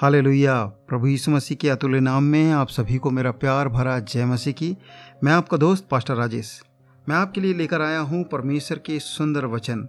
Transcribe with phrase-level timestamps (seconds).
[0.00, 0.54] Hallelujah.
[0.88, 4.52] प्रभु यीशु मसीह के अतुल्य नाम में आप सभी को मेरा प्यार भरा जय मसीह
[4.52, 4.76] की।
[5.24, 6.62] मैं आपका दोस्त, पास्टर राजेश।
[7.06, 9.86] मैं आपके लिए लेकर आया हूँ परमेश्वर के सुंदर वचन।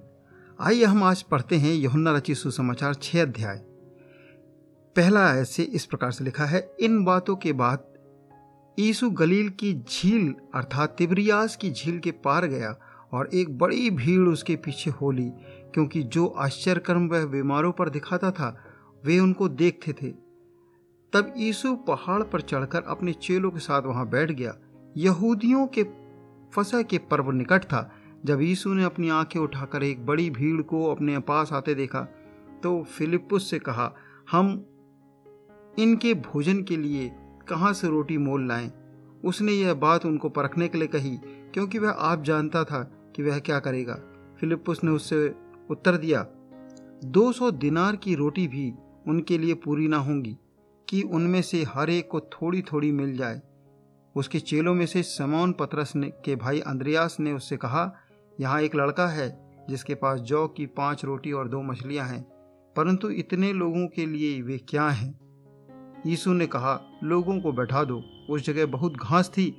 [0.60, 3.56] आइए हम आज पढ़ते हैं यहुन्ना रची सुसमाचार छः अध्याय।
[4.96, 7.86] पहला ऐसे इस प्रकार से लिखा है, इन बातों के बाद
[8.78, 12.76] यीशु गलील की झील अर्थात तिब्रियास की झील के पार गया
[13.14, 15.30] और एक बड़ी भीड़ उसके पीछे हो ली,
[15.74, 18.56] क्योंकि जो आश्चर्यकर्म वह बीमारों पर दिखाता था
[19.04, 20.10] वे उनको देखते थे।
[21.14, 24.56] तब यीशु पहाड़ पर चढ़कर अपने चेलों के साथ वहाँ बैठ गया।
[24.98, 25.84] यहूदियों के
[26.54, 27.92] फसह के पर्व निकट था।
[28.26, 32.02] जब यीशु ने अपनी आँखें उठाकर एक बड़ी भीड़ को अपने पास आते देखा
[32.64, 33.94] तो फिलिपुस से कहा,
[34.32, 34.50] हम
[35.80, 37.10] इनके भोजन के लिए
[37.50, 38.72] कहाँ से रोटी मोल लाएँ?
[39.26, 41.18] उसने यह बात उनको परखने के लिए कही,
[41.54, 42.82] क्योंकि वह आप जानता था
[43.16, 43.96] कि वह क्या करेगा।
[44.40, 45.36] फिलिपुस ने उससे
[45.70, 46.26] उत्तर दिया
[47.06, 48.72] 200 दिनार की रोटी भी
[49.08, 50.38] उनके लिए पूरी ना होंगी,
[50.88, 53.42] कि उनमें से हर एक को थोड़ी थोड़ी मिल जाए।
[54.16, 57.92] उसके चेलों में से समौन पतरस ने के भाई अंद्रयास ने उससे कहा,
[58.40, 59.30] यहाँ एक लड़का है,
[59.70, 62.22] जिसके पास जौ की पाँच रोटी और दो मछलियाँ हैं,
[62.76, 65.14] परंतु इतने लोगों के लिए वे क्या हैं?
[66.06, 69.50] यीशु ने कहा, लोगों को बैठा दो। उस जगह बहुत घास थी,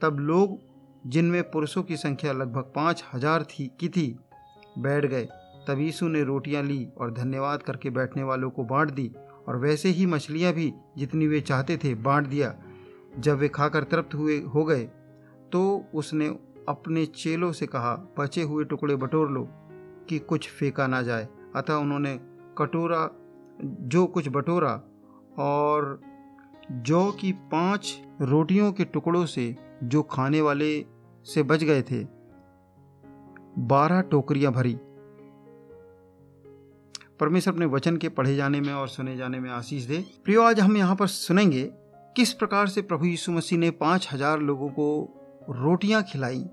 [0.00, 0.58] तब लोग,
[1.06, 4.06] जिनमें पुरुषों की संख्या लगभग पाँच हज़ार थी की थी,
[4.78, 5.28] बैठ गए।
[5.66, 9.10] तब यीशु ने रोटियाँ ली और धन्यवाद करके बैठने वालों को बांट दी
[9.48, 12.54] और वैसे ही मछलियाँ भी जितनी वे चाहते थे बांट दिया।
[13.18, 14.84] जब वे खाकर तृप्त हुए, हो गए
[15.52, 16.26] तो उसने
[16.68, 19.46] अपने चेलों से कहा, बचे हुए टुकड़े बटोर लो
[20.08, 22.18] कि कुछ फेंका ना जाए। अतः उन्होंने
[22.58, 23.08] कटोरा,
[23.60, 24.72] जो कुछ बटोरा
[25.38, 26.00] और
[26.70, 30.86] जौ की पाँच रोटियों के टुकड़ों से जो खाने वाले
[31.26, 32.04] से बच गए थे,
[33.58, 34.76] बारह टोकरियाँ भरी।
[37.22, 40.60] परमेश्वर अपने वचन के पढ़े जाने में और सुने जाने में आशीष दे। प्रियो, आज
[40.60, 41.62] हम यहाँ पर सुनेंगे,
[42.16, 44.86] किस प्रकार से प्रभु यीशु मसीह ने पाँच हज़ार लोगों को
[45.50, 46.44] रोटियाँ खिलाई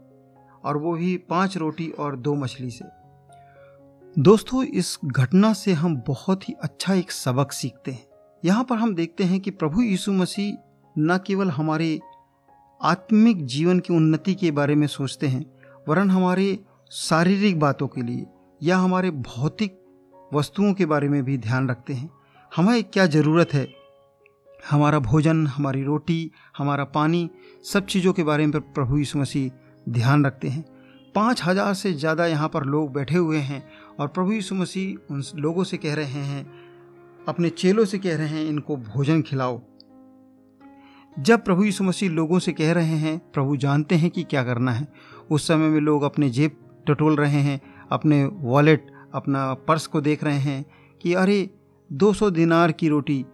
[0.63, 2.85] और वो भी पाँच रोटी और दो मछली से।
[4.15, 8.05] दोस्तों, इस घटना से हम बहुत ही अच्छा एक सबक सीखते हैं।
[8.43, 10.53] यहाँ पर हम देखते हैं कि प्रभु यीशु मसीह
[10.95, 11.99] न केवल हमारे
[12.81, 15.45] आत्मिक जीवन की उन्नति के बारे में सोचते हैं,
[15.87, 16.57] वरन हमारे
[16.91, 18.25] शारीरिक बातों के लिए
[18.61, 19.78] या हमारे भौतिक
[20.33, 22.09] वस्तुओं के बारे में भी ध्यान रखते हैं।
[22.51, 23.67] हमें क्या ज़रूरत है?
[24.71, 27.29] हमारा भोजन, हमारी रोटी, हमारा पानी,
[27.65, 29.51] सब चीज़ों के बारे में प्रभु यीशु मसीह
[29.91, 30.63] ध्यान रखते हैं।
[31.15, 33.63] पाँच हज़ार से ज़्यादा यहाँ पर लोग बैठे हुए हैं
[33.99, 36.45] और प्रभु यीशु मसीह उन लोगों से कह रहे हैं,
[37.27, 39.61] अपने चेलों से कह रहे हैं, इनको भोजन खिलाओ।
[41.17, 44.71] जब प्रभु यीशु मसीह लोगों से कह रहे हैं, प्रभु जानते हैं कि क्या करना
[44.71, 44.87] है।
[45.31, 46.55] उस समय में लोग अपने जेब
[46.87, 47.59] टटोल रहे हैं,
[47.91, 50.65] अपने वॉलेट अपना पर्स को देख रहे हैं
[51.01, 51.49] कि अरे
[51.89, 53.25] 200 दिनार की रोटी,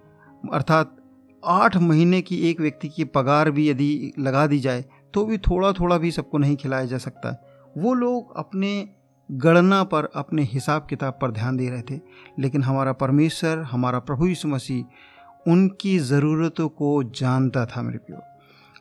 [0.53, 0.95] अर्थात
[1.43, 5.71] आठ महीने की एक व्यक्ति की पगार भी यदि लगा दी जाए तो भी थोड़ा
[5.71, 7.29] थोड़ा भी सबको नहीं खिलाया जा सकता।
[7.77, 8.89] वो लोग अपने
[9.31, 11.99] गणना पर, अपने हिसाब किताब पर ध्यान दे रहे थे।
[12.39, 18.17] लेकिन हमारा परमेश्वर, हमारा प्रभु यीशु मसीह, उनकी ज़रूरतों को जानता था, मेरे प्यो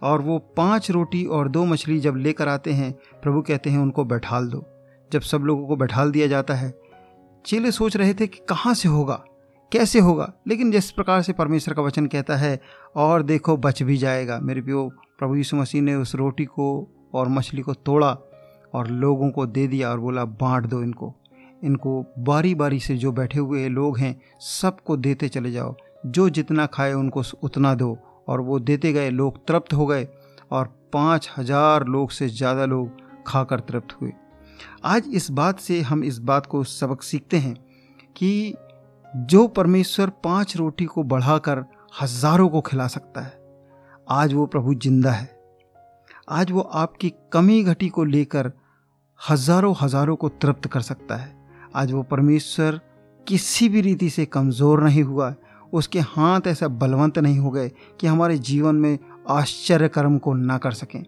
[0.03, 4.04] और वो पाँच रोटी और दो मछली जब लेकर आते हैं, प्रभु कहते हैं, उनको
[4.04, 4.65] बैठाल दो।
[5.12, 6.84] जब सब लोगों को बैठाल दिया जाता है
[7.44, 9.15] चेले सोच रहे थे कि कहाँ से होगा,
[9.72, 12.60] कैसे होगा, लेकिन जिस प्रकार से परमेश्वर का वचन कहता है,
[12.97, 14.88] और देखो, बच भी जाएगा। मेरे प्यो,
[15.19, 16.66] प्रभु यीशु मसीह ने उस रोटी को
[17.15, 18.16] और मछली को तोड़ा
[18.75, 21.15] और लोगों को दे दिया और बोला, बांट दो इनको।
[21.65, 25.75] इनको बारी बारी से जो बैठे हुए लोग हैं, सबको देते चले जाओ।
[26.06, 27.97] जो जितना खाए, उनको उतना दो।
[28.28, 30.09] और वो देते गए, लोग तृप्त हो गए
[30.50, 34.12] और पाँच हज़ार लोग से ज़्यादा लोग खाकर तृप्त हुए।
[34.84, 37.54] आज इस बात से हम इस बात को सबक सीखते हैं
[38.16, 38.54] कि
[39.06, 41.64] जो परमेश्वर पाँच रोटी को बढ़ाकर
[42.02, 43.32] हज़ारों को खिला सकता है,
[44.08, 45.30] आज वो प्रभु ज़िंदा है।
[46.30, 48.53] आज वो आपकी कमी घटी को लेकर
[49.20, 51.32] हज़ारों हज़ारों को तृप्त कर सकता है।
[51.74, 52.80] आज वो परमेश्वर
[53.26, 55.34] किसी भी रीति से कमज़ोर नहीं हुआ,
[55.72, 57.68] उसके हाथ ऐसा बलवंत नहीं हो गए
[58.00, 58.98] कि हमारे जीवन में
[59.30, 61.03] आश्चर्य कर्म को ना कर सकें।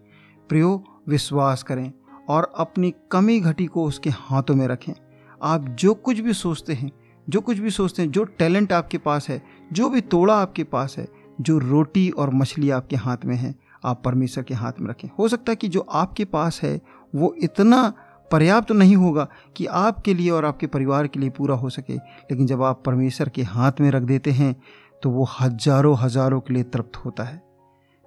[0.51, 1.91] प्रियो, विश्वास करें
[2.29, 4.93] और अपनी कमी घटी को उसके हाथों में रखें।
[5.41, 6.91] आप जो कुछ भी सोचते हैं,
[7.27, 9.43] जो कुछ भी सोचते हैं, जो टैलेंट आपके पास है,
[9.73, 11.07] जो भी तोड़ा आपके पास है,
[11.41, 15.29] जो रोटी और मछली आपके हाथ में है, आप परमेश्वर के हाथ में रखें। हो
[15.29, 16.81] सकता है कि जो आपके पास है,
[17.15, 17.93] वो इतना
[18.31, 19.27] पर्याप्त तो नहीं होगा
[19.57, 23.29] कि आपके लिए और आपके परिवार के लिए पूरा हो सके, लेकिन जब आप परमेश्वर
[23.29, 24.55] के हाथ में रख देते हैं
[25.03, 27.37] तो वो हज़ारों हज़ारों के लिए तृप्त होता है।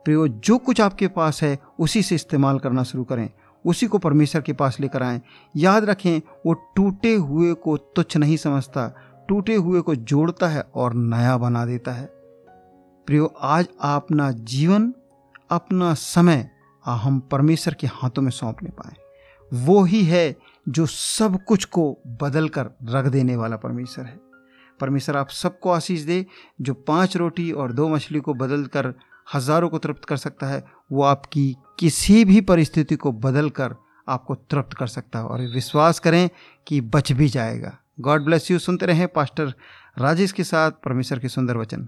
[0.06, 3.30] प्रियो, जो कुछ आपके पास है, उसी से इस्तेमाल करना शुरू करें।
[3.66, 5.22] उसी को परमेश्वर के पास लेकर आएँ।
[5.56, 8.96] याद रखें, वो टूटे हुए को तुच्छ नहीं समझता,
[9.30, 12.06] टूटे हुए को जोड़ता है और नया बना देता है।
[13.06, 14.94] प्रियो, आज अपना जीवन,
[15.50, 16.50] अपना समय
[16.86, 18.94] हम परमेश्वर के हाथों में सौंपने पाए।
[19.54, 20.38] वो ही है
[20.70, 24.20] जो सब कुछ को बदल कर रख देने वाला परमेश्वर है।
[24.80, 26.26] परमेश्वर, आप सबको आशीष दे,
[26.62, 28.94] जो पाँच रोटी और दो मछली को बदल कर
[29.36, 33.76] हज़ारों को तृप्त कर सकता है, वो आपकी किसी भी परिस्थिति को बदल कर
[34.08, 36.30] आपको तृप्त कर सकता है और विश्वास करें
[36.68, 39.54] कि बच भी जाएगा। गॉड ब्लेस यू सुनते रहें पास्टर
[40.00, 41.88] राजेश के साथ, परमेश्वर के सुंदर वचन।